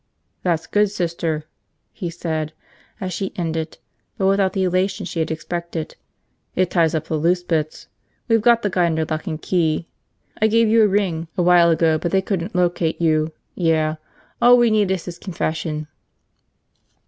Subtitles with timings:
[0.41, 1.43] "That's good, Sister,"
[1.93, 2.53] he said
[2.99, 3.77] as she ended,
[4.17, 5.95] but without the elation she had expected.
[6.55, 7.85] "It ties up the loose bits.
[8.27, 9.89] We've got the guy under lock and key.
[10.41, 13.97] I gave you a ring a while ago but they couldn't locate you– yeah.
[14.41, 15.85] All we need is his confession."